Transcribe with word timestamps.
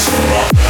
Peace. 0.00 0.69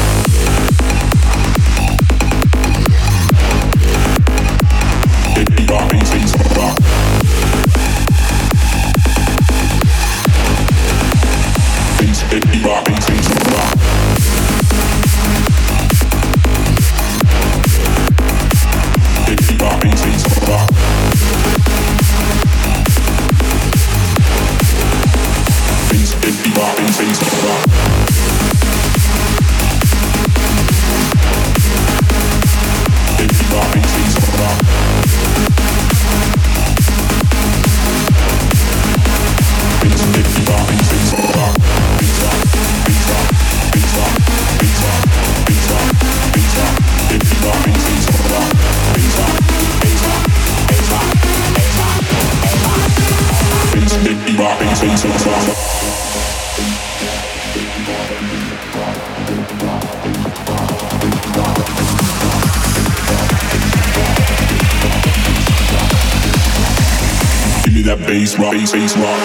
face 68.71 68.95
rock. 68.95 69.20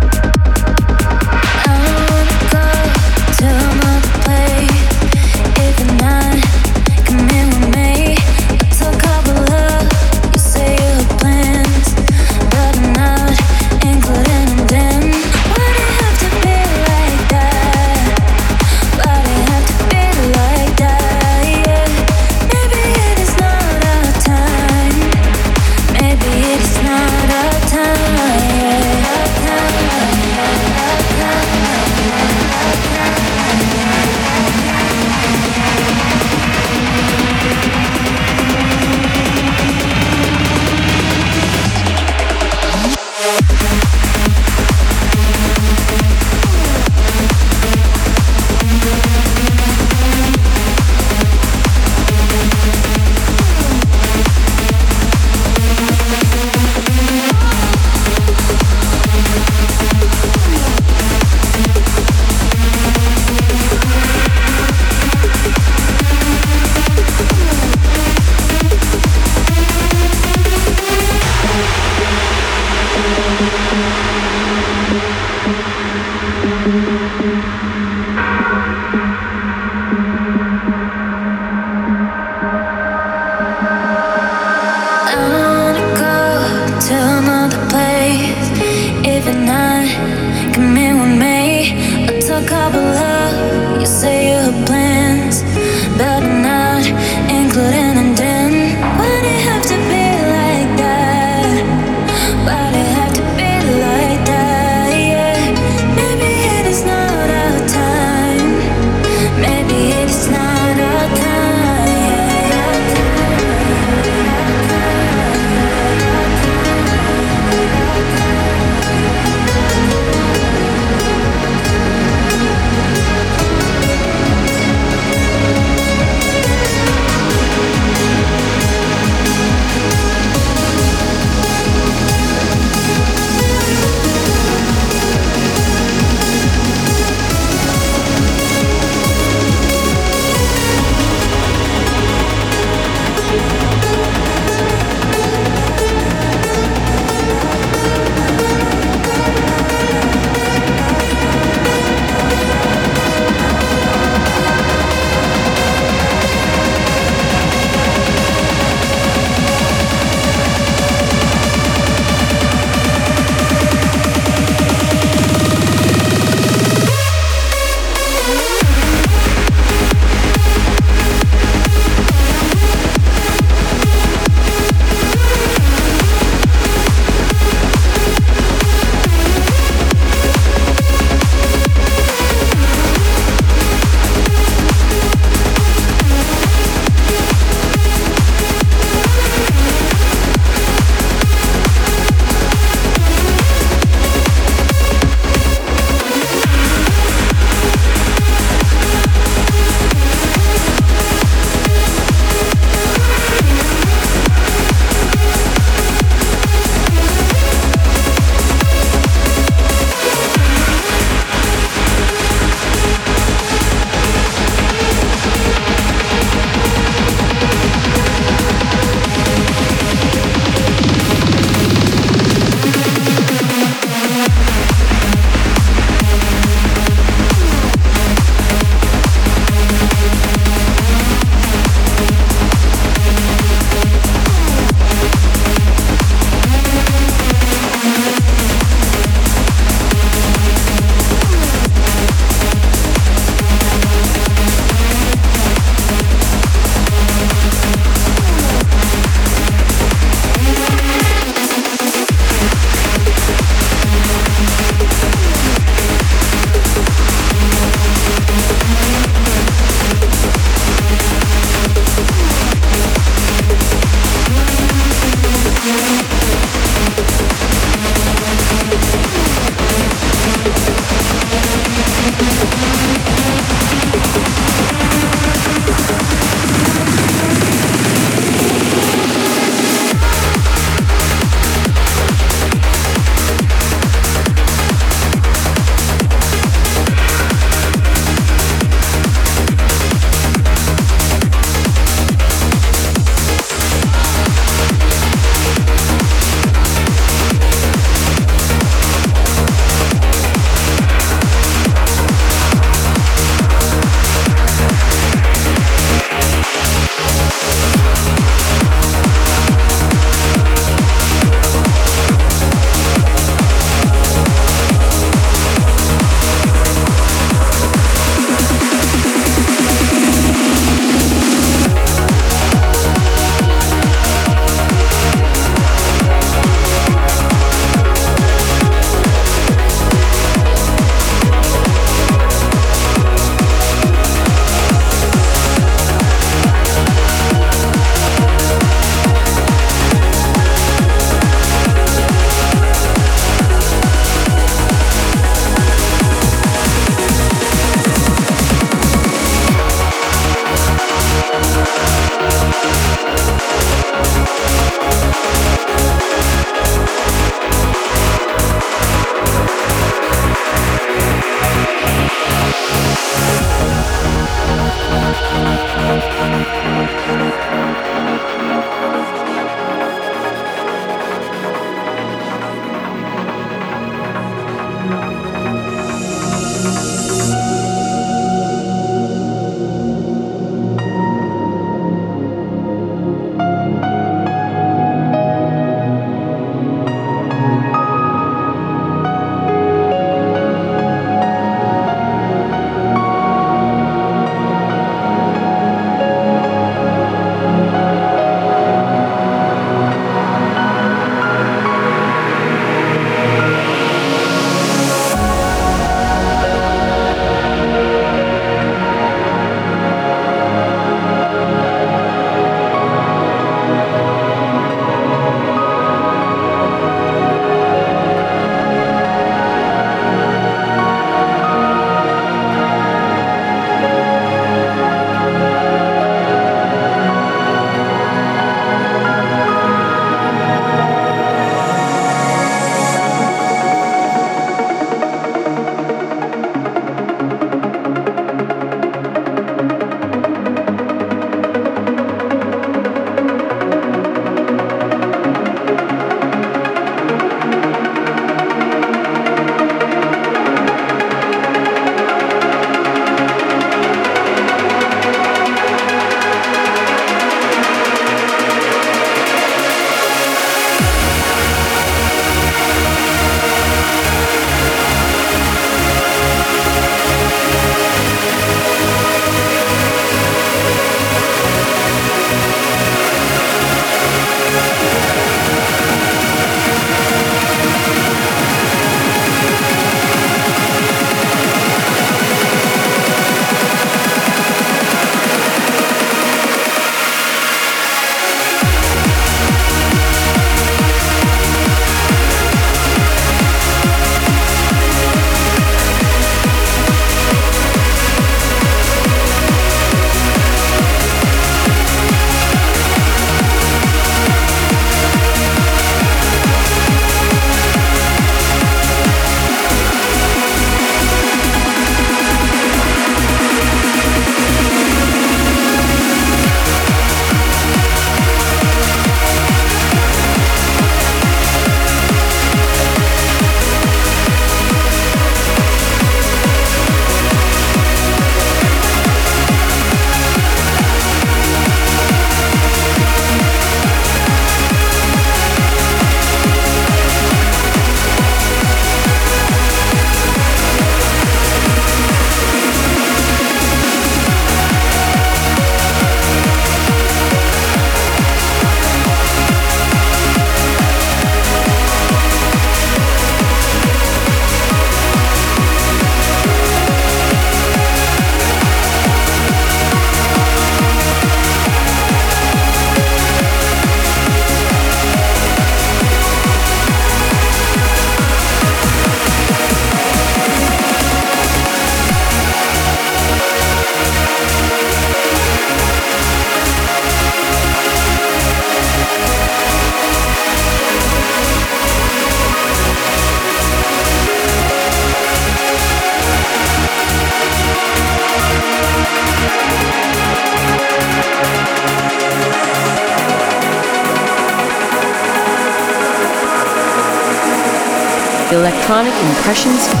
Electronic 598.91 599.23
Impressions 599.23 600.00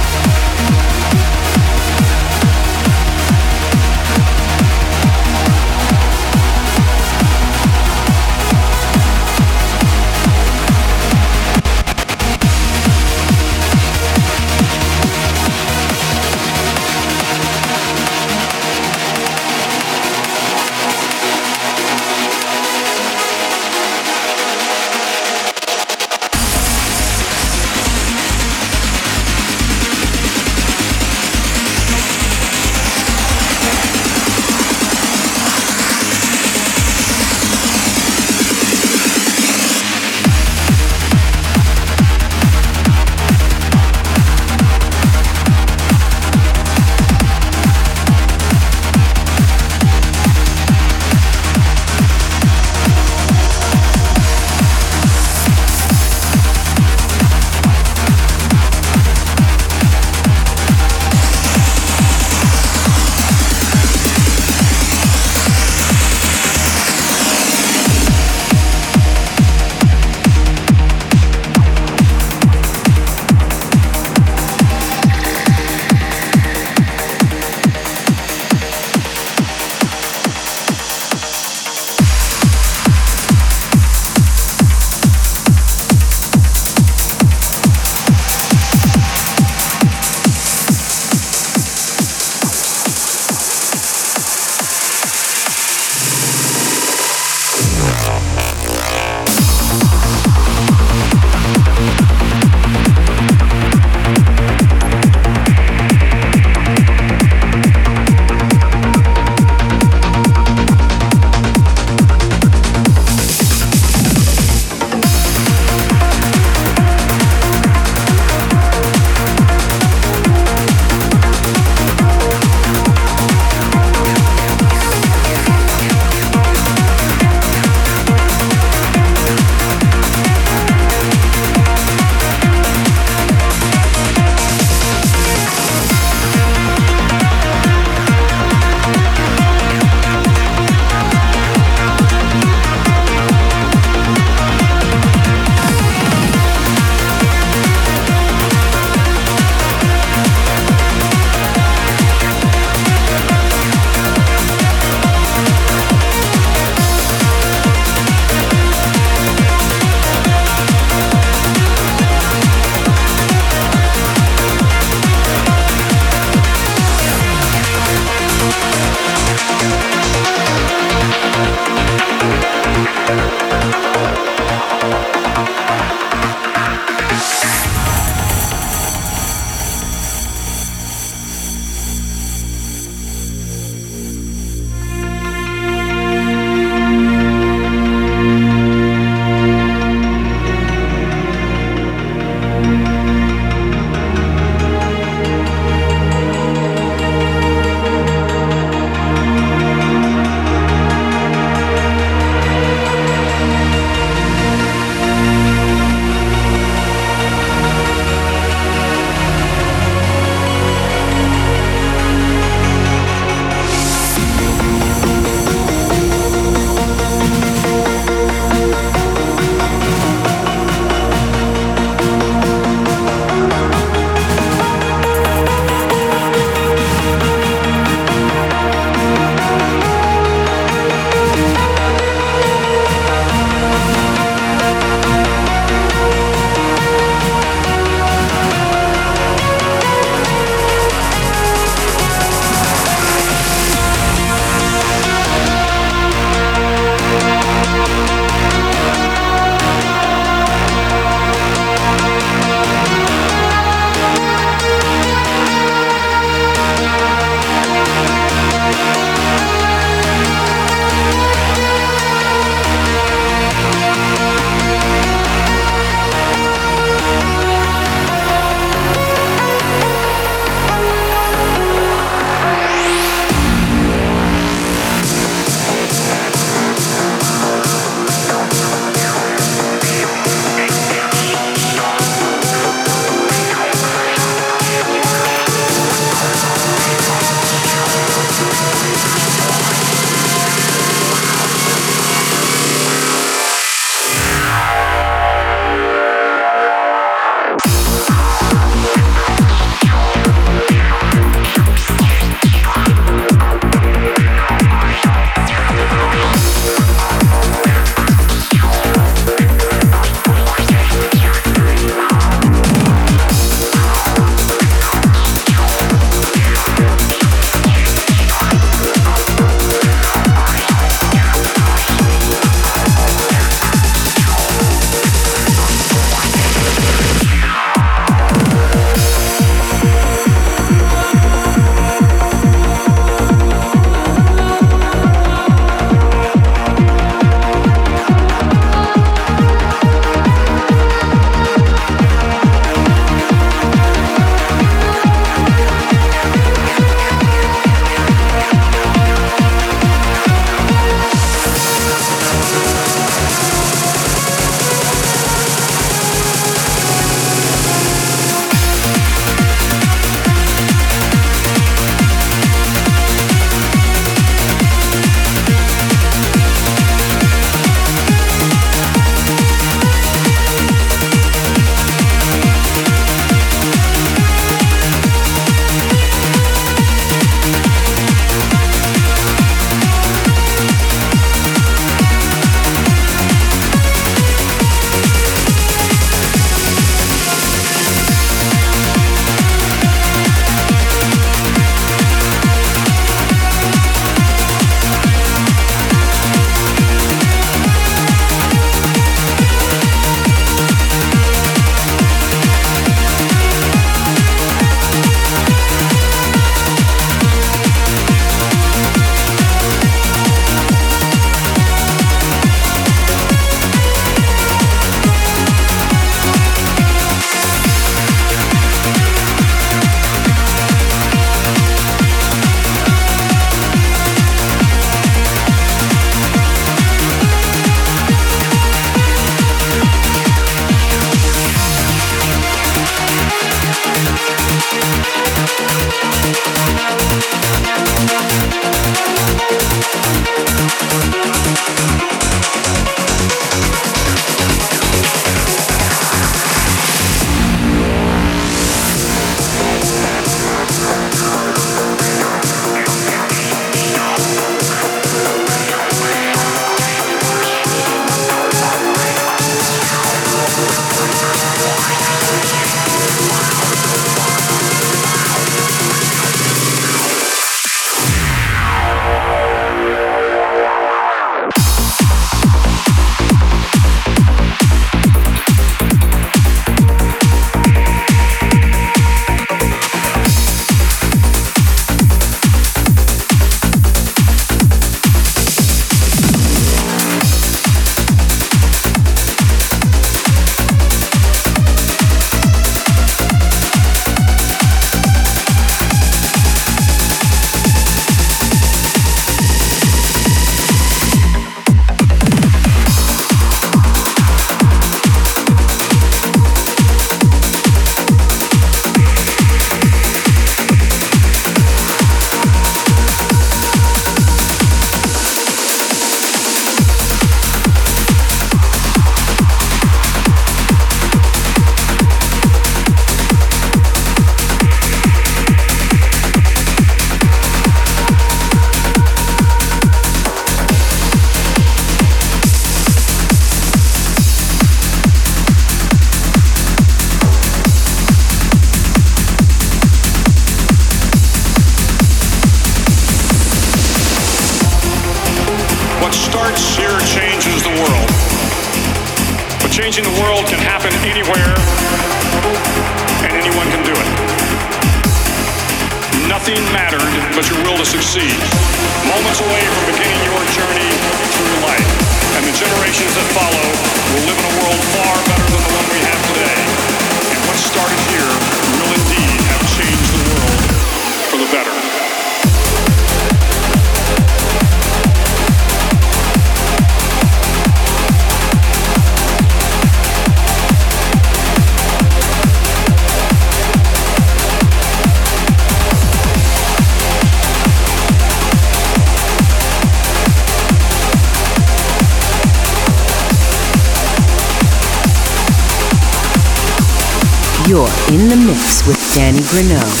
Danny 599.13 599.41
Grunow. 599.41 600.00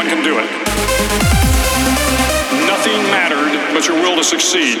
anyone 0.00 0.16
can 0.16 0.24
do 0.24 0.38
it. 0.38 0.48
Nothing 2.66 3.02
mattered 3.10 3.52
but 3.74 3.86
your 3.86 3.96
will 3.96 4.16
to 4.16 4.24
succeed. 4.24 4.78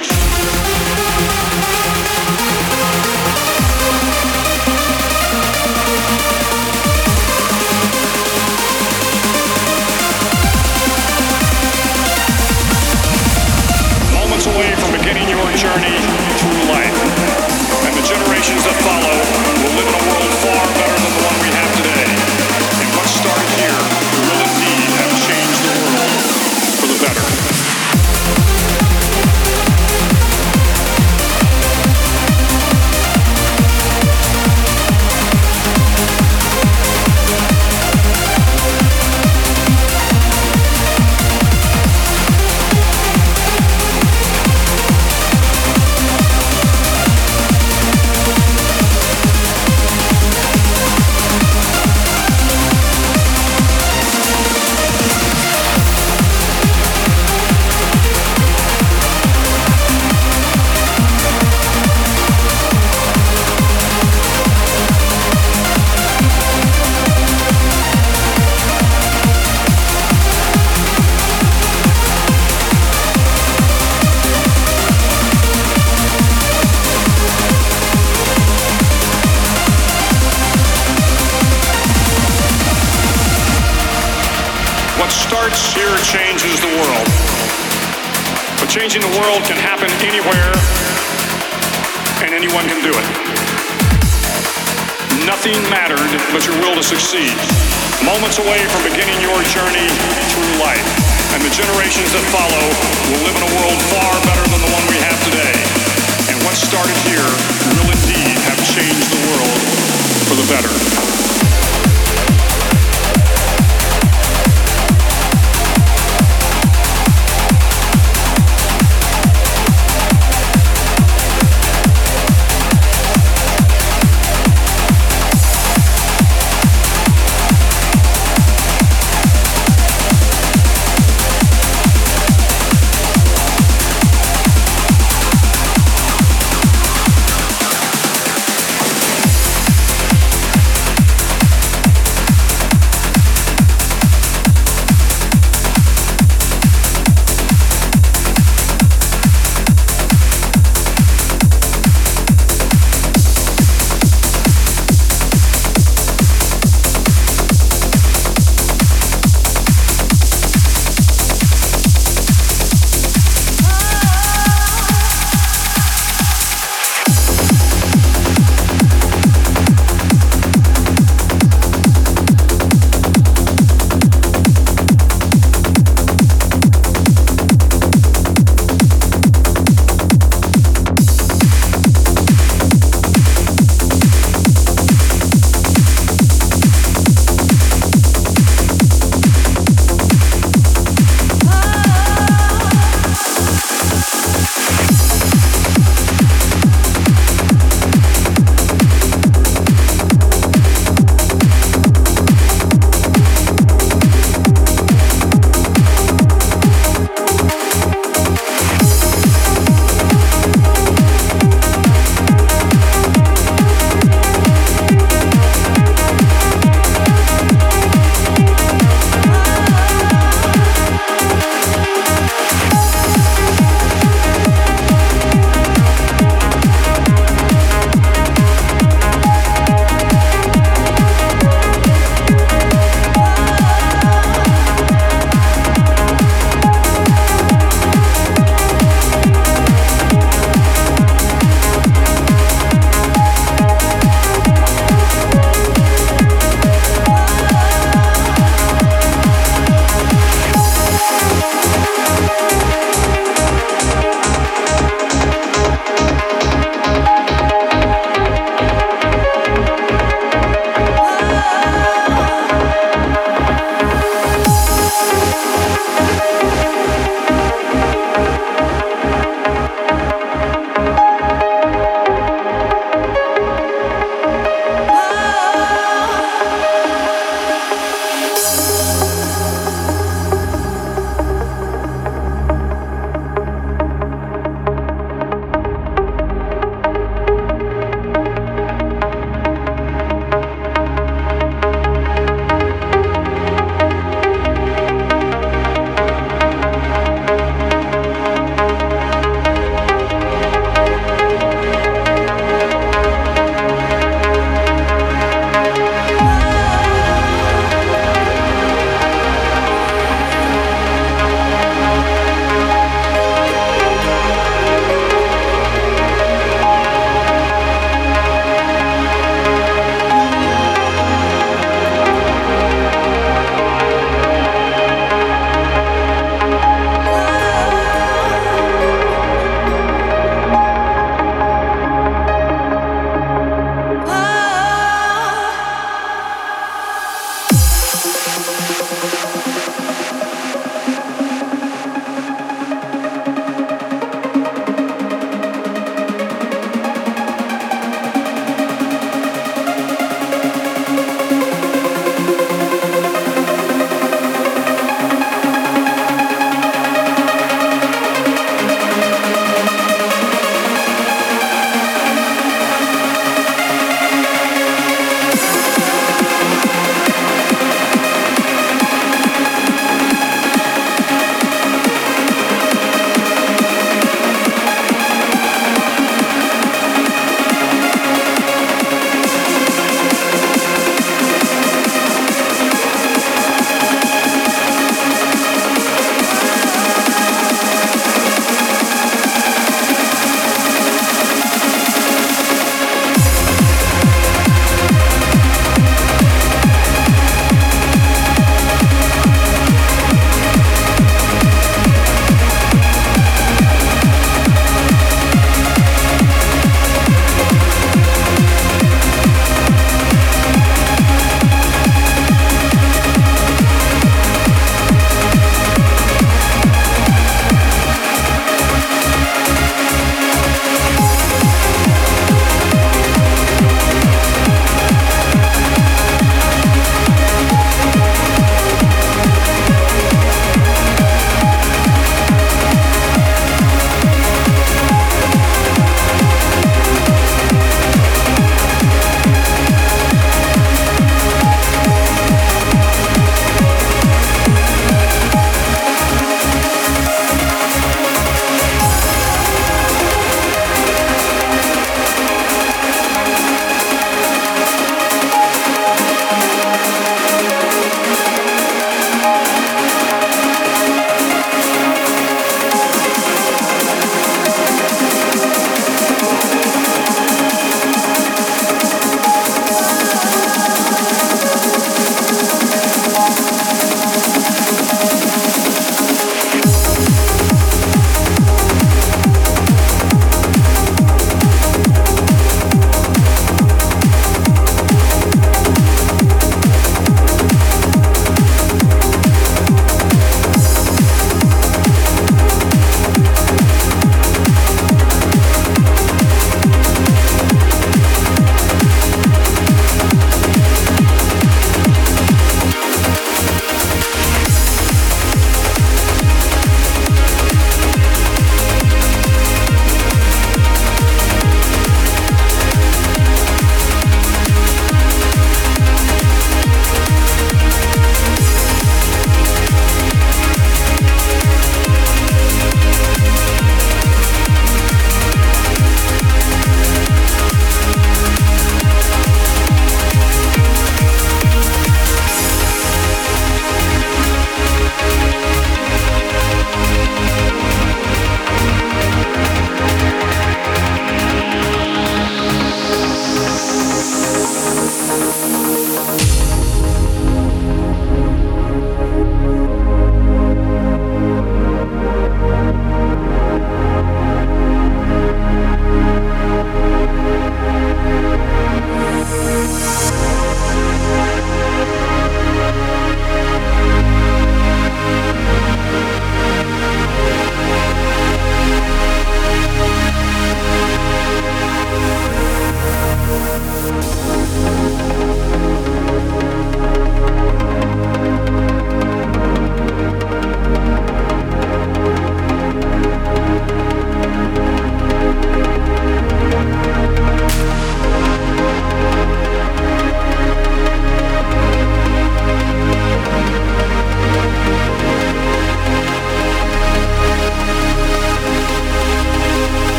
Moments 14.12 14.46
away 14.46 14.74
from 14.76 14.92
beginning 14.92 15.28
your 15.28 15.44
journey 15.56 15.96
through 16.38 16.64
life, 16.70 16.96
and 17.84 17.94
the 17.94 18.06
generations 18.06 18.64
that 18.64 18.76
follow 18.84 19.16
will 19.60 19.74
live 19.76 19.88
in 19.88 19.94
a 19.94 20.12
world. 20.12 20.29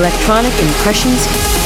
Electronic 0.00 0.52
impressions 0.62 1.59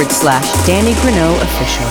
forward 0.00 0.12
slash 0.12 0.66
Danny 0.66 0.92
Grunow 0.92 1.34
Official. 1.42 1.89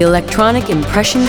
Electronic 0.00 0.70
Impressions 0.70 1.28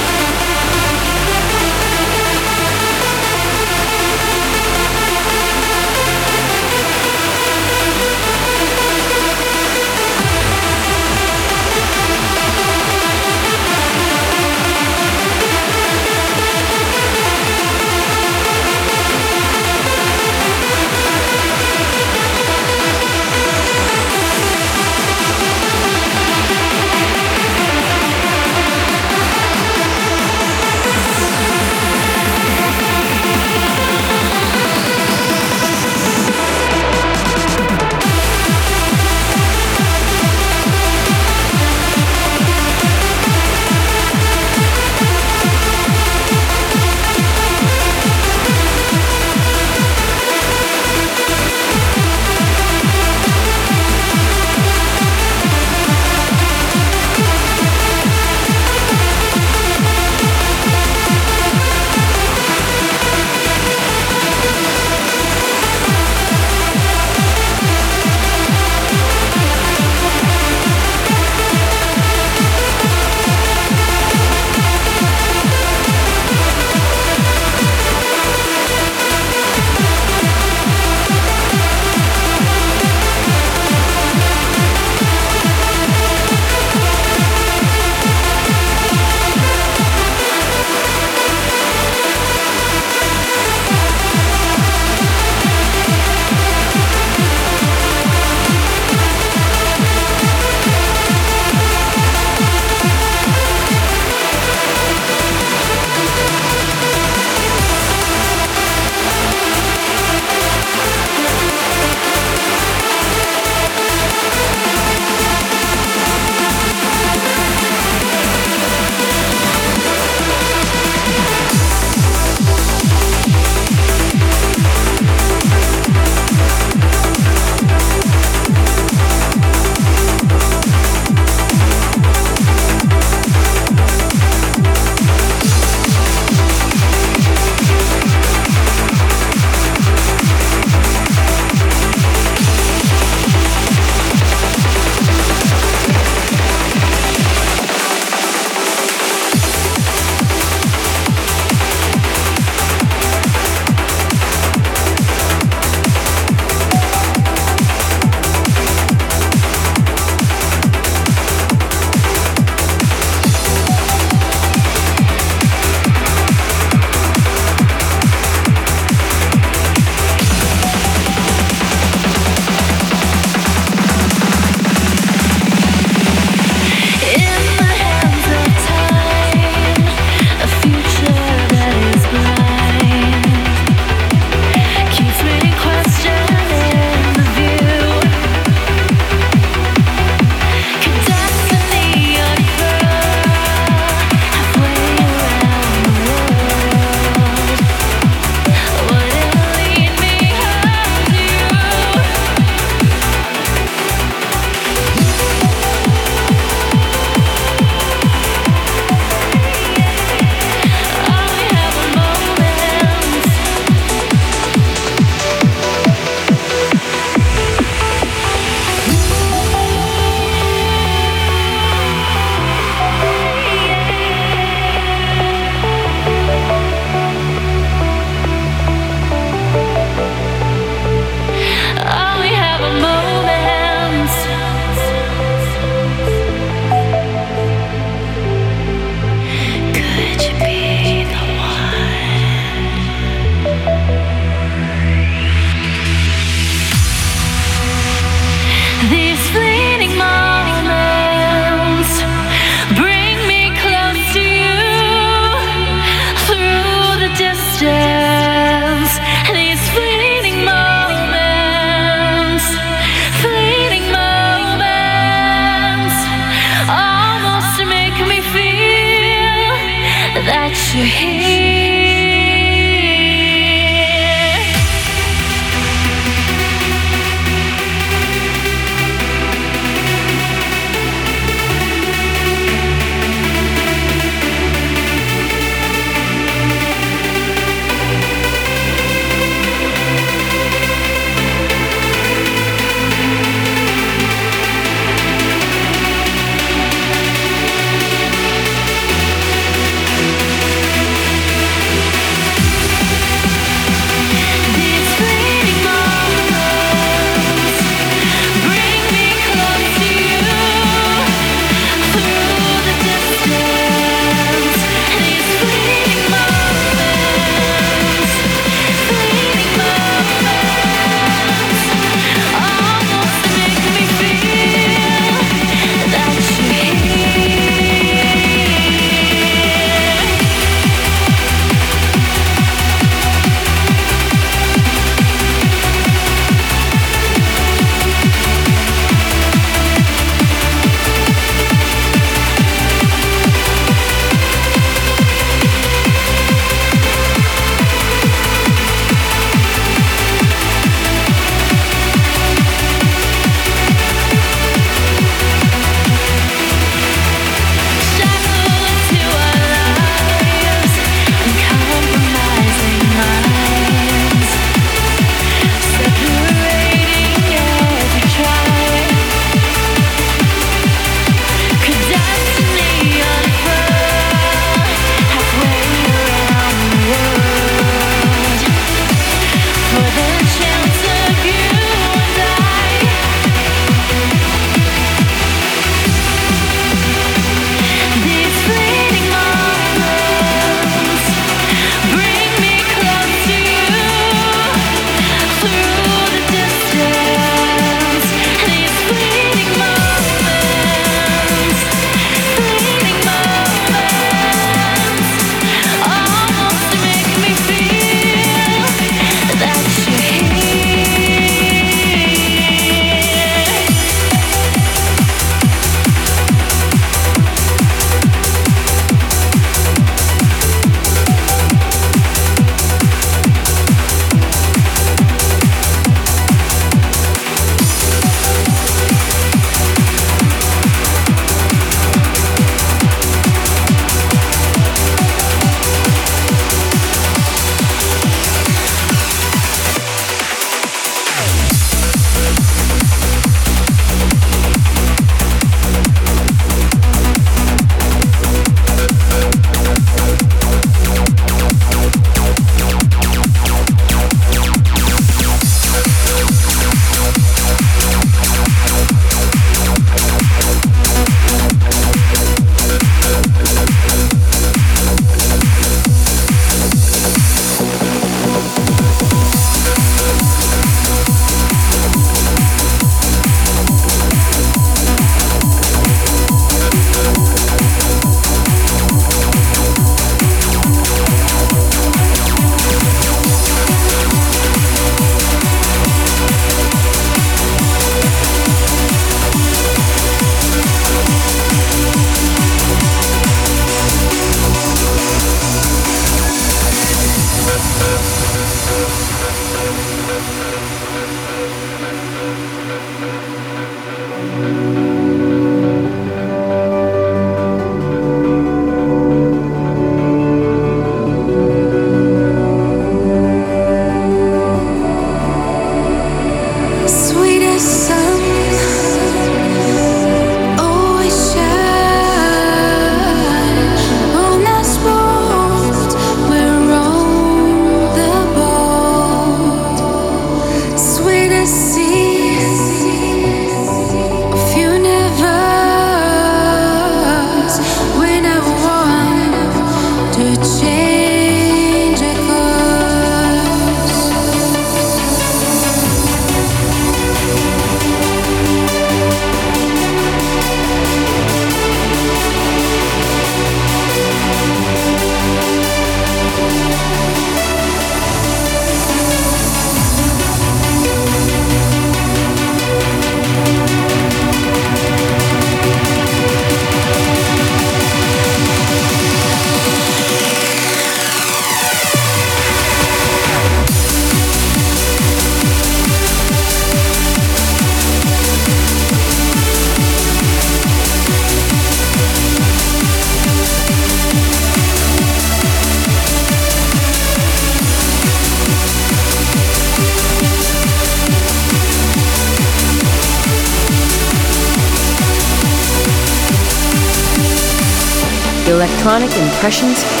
Electronic 598.51 599.09
Impressions 599.17 600.00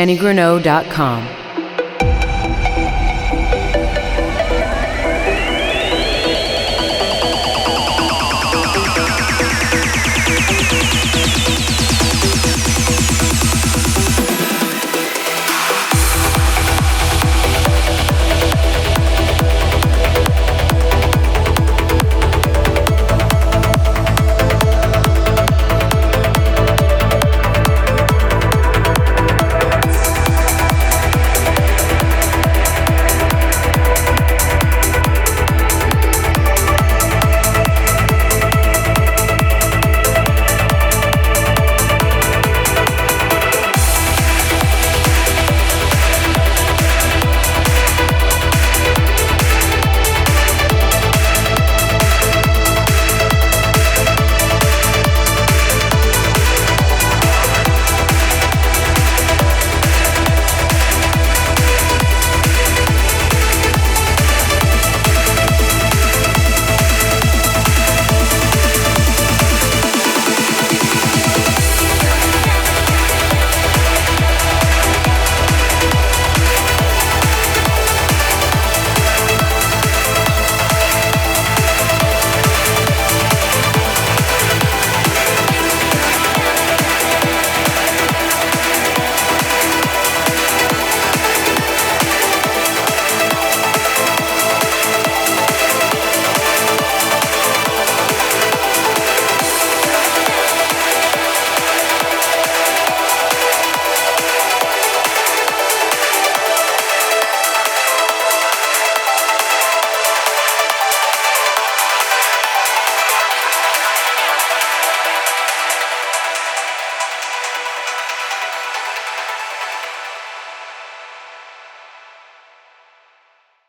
DannyGrunow.com. 0.00 1.29